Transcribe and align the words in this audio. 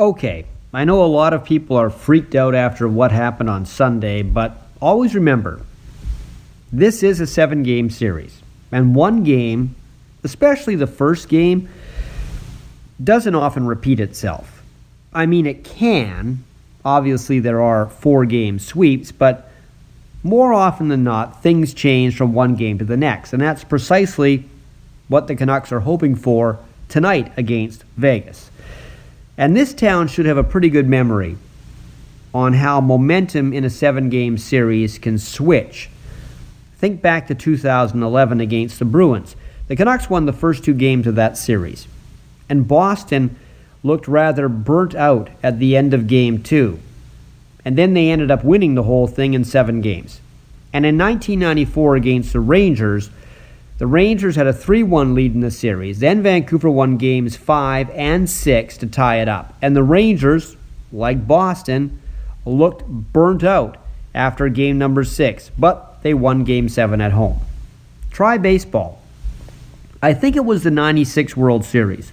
Okay, 0.00 0.46
I 0.72 0.86
know 0.86 1.04
a 1.04 1.04
lot 1.04 1.34
of 1.34 1.44
people 1.44 1.76
are 1.76 1.90
freaked 1.90 2.34
out 2.34 2.54
after 2.54 2.88
what 2.88 3.12
happened 3.12 3.50
on 3.50 3.66
Sunday, 3.66 4.22
but 4.22 4.56
always 4.80 5.14
remember 5.14 5.60
this 6.72 7.02
is 7.02 7.20
a 7.20 7.26
seven 7.26 7.62
game 7.62 7.90
series. 7.90 8.40
And 8.72 8.94
one 8.94 9.24
game, 9.24 9.74
especially 10.24 10.74
the 10.74 10.86
first 10.86 11.28
game, 11.28 11.68
doesn't 13.04 13.34
often 13.34 13.66
repeat 13.66 14.00
itself. 14.00 14.62
I 15.12 15.26
mean, 15.26 15.44
it 15.44 15.64
can. 15.64 16.44
Obviously, 16.82 17.38
there 17.38 17.60
are 17.60 17.90
four 17.90 18.24
game 18.24 18.58
sweeps, 18.58 19.12
but 19.12 19.50
more 20.22 20.54
often 20.54 20.88
than 20.88 21.04
not, 21.04 21.42
things 21.42 21.74
change 21.74 22.16
from 22.16 22.32
one 22.32 22.54
game 22.54 22.78
to 22.78 22.86
the 22.86 22.96
next. 22.96 23.34
And 23.34 23.42
that's 23.42 23.64
precisely 23.64 24.44
what 25.08 25.26
the 25.26 25.36
Canucks 25.36 25.72
are 25.72 25.80
hoping 25.80 26.14
for 26.14 26.58
tonight 26.88 27.34
against 27.36 27.84
Vegas. 27.98 28.50
And 29.40 29.56
this 29.56 29.72
town 29.72 30.06
should 30.08 30.26
have 30.26 30.36
a 30.36 30.44
pretty 30.44 30.68
good 30.68 30.86
memory 30.86 31.38
on 32.34 32.52
how 32.52 32.78
momentum 32.78 33.54
in 33.54 33.64
a 33.64 33.70
seven 33.70 34.10
game 34.10 34.36
series 34.36 34.98
can 34.98 35.16
switch. 35.16 35.88
Think 36.76 37.00
back 37.00 37.26
to 37.28 37.34
2011 37.34 38.38
against 38.38 38.78
the 38.78 38.84
Bruins. 38.84 39.36
The 39.66 39.76
Canucks 39.76 40.10
won 40.10 40.26
the 40.26 40.34
first 40.34 40.62
two 40.62 40.74
games 40.74 41.06
of 41.06 41.14
that 41.14 41.38
series, 41.38 41.88
and 42.50 42.68
Boston 42.68 43.34
looked 43.82 44.06
rather 44.06 44.46
burnt 44.46 44.94
out 44.94 45.30
at 45.42 45.58
the 45.58 45.74
end 45.74 45.94
of 45.94 46.06
game 46.06 46.42
two. 46.42 46.78
And 47.64 47.78
then 47.78 47.94
they 47.94 48.10
ended 48.10 48.30
up 48.30 48.44
winning 48.44 48.74
the 48.74 48.82
whole 48.82 49.06
thing 49.06 49.32
in 49.32 49.44
seven 49.44 49.80
games. 49.80 50.20
And 50.70 50.84
in 50.84 50.98
1994 50.98 51.96
against 51.96 52.34
the 52.34 52.40
Rangers, 52.40 53.08
the 53.80 53.86
Rangers 53.86 54.36
had 54.36 54.46
a 54.46 54.52
3 54.52 54.82
1 54.82 55.14
lead 55.14 55.32
in 55.32 55.40
the 55.40 55.50
series. 55.50 56.00
Then 56.00 56.22
Vancouver 56.22 56.68
won 56.68 56.98
games 56.98 57.34
5 57.34 57.88
and 57.92 58.28
6 58.28 58.76
to 58.76 58.86
tie 58.86 59.22
it 59.22 59.28
up. 59.28 59.54
And 59.62 59.74
the 59.74 59.82
Rangers, 59.82 60.54
like 60.92 61.26
Boston, 61.26 61.98
looked 62.44 62.86
burnt 62.86 63.42
out 63.42 63.78
after 64.14 64.50
game 64.50 64.76
number 64.76 65.02
6, 65.02 65.50
but 65.58 66.02
they 66.02 66.12
won 66.12 66.44
game 66.44 66.68
7 66.68 67.00
at 67.00 67.12
home. 67.12 67.40
Try 68.10 68.36
baseball. 68.36 69.00
I 70.02 70.12
think 70.12 70.36
it 70.36 70.44
was 70.44 70.62
the 70.62 70.70
96 70.70 71.34
World 71.34 71.64
Series. 71.64 72.12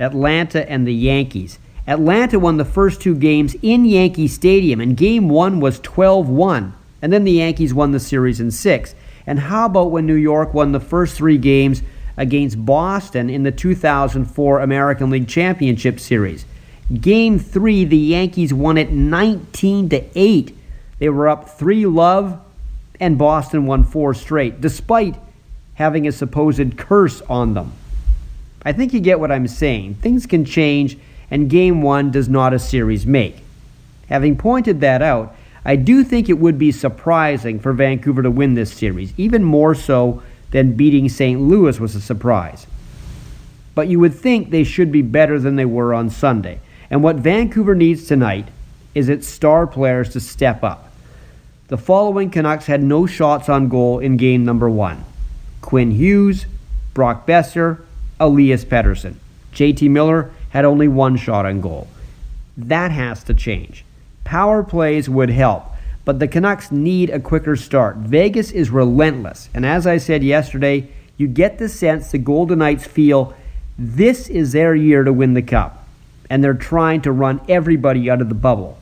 Atlanta 0.00 0.68
and 0.68 0.88
the 0.88 0.94
Yankees. 0.94 1.60
Atlanta 1.86 2.40
won 2.40 2.56
the 2.56 2.64
first 2.64 3.00
two 3.00 3.14
games 3.14 3.54
in 3.62 3.84
Yankee 3.84 4.26
Stadium, 4.26 4.80
and 4.80 4.96
game 4.96 5.28
one 5.28 5.60
was 5.60 5.78
12 5.78 6.28
1. 6.28 6.74
And 7.00 7.12
then 7.12 7.22
the 7.22 7.30
Yankees 7.30 7.72
won 7.72 7.92
the 7.92 8.00
series 8.00 8.40
in 8.40 8.50
six. 8.50 8.96
And 9.26 9.38
how 9.38 9.66
about 9.66 9.90
when 9.90 10.06
New 10.06 10.14
York 10.14 10.54
won 10.54 10.72
the 10.72 10.80
first 10.80 11.16
three 11.16 11.38
games 11.38 11.82
against 12.16 12.64
Boston 12.64 13.30
in 13.30 13.42
the 13.42 13.52
2004 13.52 14.60
American 14.60 15.10
League 15.10 15.28
Championship 15.28 16.00
Series? 16.00 16.44
Game 16.92 17.38
three, 17.38 17.84
the 17.84 17.96
Yankees 17.96 18.52
won 18.52 18.76
it 18.76 18.90
19 18.90 19.88
to 19.90 20.04
8. 20.18 20.56
They 20.98 21.08
were 21.08 21.28
up 21.28 21.48
three 21.48 21.86
love, 21.86 22.40
and 22.98 23.16
Boston 23.16 23.66
won 23.66 23.84
four 23.84 24.12
straight, 24.12 24.60
despite 24.60 25.16
having 25.74 26.06
a 26.06 26.12
supposed 26.12 26.76
curse 26.76 27.22
on 27.22 27.54
them. 27.54 27.72
I 28.62 28.72
think 28.72 28.92
you 28.92 29.00
get 29.00 29.20
what 29.20 29.32
I'm 29.32 29.48
saying. 29.48 29.94
Things 29.94 30.26
can 30.26 30.44
change, 30.44 30.98
and 31.30 31.48
game 31.48 31.80
one 31.80 32.10
does 32.10 32.28
not 32.28 32.52
a 32.52 32.58
series 32.58 33.06
make. 33.06 33.36
Having 34.08 34.36
pointed 34.36 34.80
that 34.80 35.00
out, 35.00 35.34
I 35.64 35.76
do 35.76 36.04
think 36.04 36.28
it 36.28 36.38
would 36.38 36.58
be 36.58 36.72
surprising 36.72 37.60
for 37.60 37.72
Vancouver 37.72 38.22
to 38.22 38.30
win 38.30 38.54
this 38.54 38.72
series, 38.72 39.12
even 39.16 39.44
more 39.44 39.74
so 39.74 40.22
than 40.50 40.74
beating 40.74 41.08
St. 41.08 41.40
Louis 41.40 41.78
was 41.78 41.94
a 41.94 42.00
surprise. 42.00 42.66
But 43.74 43.88
you 43.88 44.00
would 44.00 44.14
think 44.14 44.50
they 44.50 44.64
should 44.64 44.90
be 44.90 45.02
better 45.02 45.38
than 45.38 45.56
they 45.56 45.64
were 45.64 45.94
on 45.94 46.10
Sunday. 46.10 46.60
And 46.90 47.02
what 47.02 47.16
Vancouver 47.16 47.74
needs 47.74 48.06
tonight 48.06 48.48
is 48.94 49.08
its 49.08 49.28
star 49.28 49.66
players 49.66 50.08
to 50.10 50.20
step 50.20 50.64
up. 50.64 50.92
The 51.68 51.78
following 51.78 52.30
Canucks 52.30 52.66
had 52.66 52.82
no 52.82 53.06
shots 53.06 53.48
on 53.48 53.68
goal 53.68 54.00
in 54.00 54.16
game 54.16 54.44
number 54.44 54.68
one 54.68 55.04
Quinn 55.60 55.92
Hughes, 55.92 56.46
Brock 56.94 57.26
Boeser, 57.26 57.82
Elias 58.18 58.64
Pettersson. 58.64 59.14
JT 59.54 59.88
Miller 59.90 60.32
had 60.50 60.64
only 60.64 60.88
one 60.88 61.16
shot 61.16 61.46
on 61.46 61.60
goal. 61.60 61.86
That 62.56 62.90
has 62.90 63.22
to 63.24 63.34
change. 63.34 63.84
Power 64.30 64.62
plays 64.62 65.10
would 65.10 65.30
help, 65.30 65.64
but 66.04 66.20
the 66.20 66.28
Canucks 66.28 66.70
need 66.70 67.10
a 67.10 67.18
quicker 67.18 67.56
start. 67.56 67.96
Vegas 67.96 68.52
is 68.52 68.70
relentless, 68.70 69.48
and 69.52 69.66
as 69.66 69.88
I 69.88 69.96
said 69.96 70.22
yesterday, 70.22 70.86
you 71.16 71.26
get 71.26 71.58
the 71.58 71.68
sense 71.68 72.12
the 72.12 72.18
Golden 72.18 72.60
Knights 72.60 72.86
feel 72.86 73.34
this 73.76 74.28
is 74.28 74.52
their 74.52 74.72
year 74.72 75.02
to 75.02 75.12
win 75.12 75.34
the 75.34 75.42
cup, 75.42 75.84
and 76.30 76.44
they're 76.44 76.54
trying 76.54 77.00
to 77.00 77.10
run 77.10 77.40
everybody 77.48 78.08
out 78.08 78.22
of 78.22 78.28
the 78.28 78.36
bubble. 78.36 78.78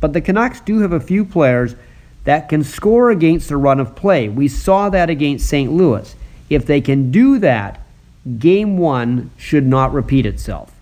But 0.00 0.12
the 0.12 0.20
Canucks 0.20 0.58
do 0.58 0.80
have 0.80 0.92
a 0.92 0.98
few 0.98 1.24
players 1.24 1.76
that 2.24 2.48
can 2.48 2.64
score 2.64 3.12
against 3.12 3.50
the 3.50 3.56
run 3.56 3.78
of 3.78 3.94
play. 3.94 4.28
We 4.28 4.48
saw 4.48 4.90
that 4.90 5.08
against 5.08 5.48
St. 5.48 5.70
Louis. 5.70 6.16
If 6.50 6.66
they 6.66 6.80
can 6.80 7.12
do 7.12 7.38
that, 7.38 7.80
game 8.40 8.76
one 8.76 9.30
should 9.36 9.68
not 9.68 9.94
repeat 9.94 10.26
itself. 10.26 10.73